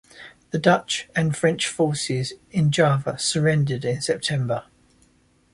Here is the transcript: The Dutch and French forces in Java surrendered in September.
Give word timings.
The 0.49 0.57
Dutch 0.57 1.07
and 1.15 1.37
French 1.37 1.67
forces 1.67 2.33
in 2.49 2.71
Java 2.71 3.19
surrendered 3.19 3.85
in 3.85 4.01
September. 4.01 4.63